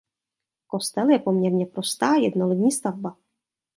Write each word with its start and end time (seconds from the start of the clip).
Kostel 0.67 1.09
je 1.09 1.19
poměrně 1.19 1.65
prostá 1.65 2.13
jednolodní 2.21 2.71
stavba. 2.71 3.17